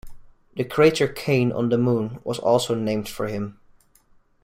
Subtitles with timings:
[0.55, 3.59] The crater Kane on the Moon was also named for him.